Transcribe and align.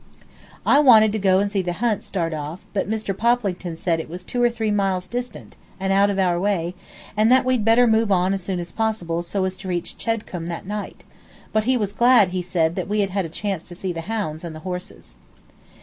I 0.65 0.79
wanted 0.79 1.11
to 1.11 1.19
go 1.19 1.45
see 1.45 1.61
the 1.61 1.73
hunt 1.73 2.03
start 2.03 2.33
off, 2.33 2.65
but 2.73 2.89
Mr. 2.89 3.15
Poplington 3.15 3.77
said 3.77 3.99
it 3.99 4.09
was 4.09 4.25
two 4.25 4.41
or 4.41 4.49
three 4.49 4.71
miles 4.71 5.05
distant, 5.07 5.57
and 5.79 5.93
out 5.93 6.09
of 6.09 6.17
our 6.17 6.39
way, 6.39 6.73
and 7.15 7.31
that 7.31 7.45
we'd 7.45 7.63
better 7.63 7.85
move 7.85 8.11
on 8.11 8.33
as 8.33 8.41
soon 8.41 8.57
as 8.59 8.71
possible 8.71 9.21
so 9.21 9.45
as 9.45 9.55
to 9.57 9.67
reach 9.67 9.99
Chedcombe 9.99 10.47
that 10.47 10.65
night; 10.65 11.03
but 11.53 11.65
he 11.65 11.77
was 11.77 11.93
glad, 11.93 12.29
he 12.29 12.41
said, 12.41 12.73
that 12.73 12.87
we 12.89 13.01
had 13.01 13.11
had 13.11 13.25
a 13.25 13.29
chance 13.29 13.63
to 13.65 13.75
see 13.75 13.93
the 13.93 14.01
hounds 14.09 14.43
and 14.43 14.55
the 14.55 14.61
horses. 14.65 15.13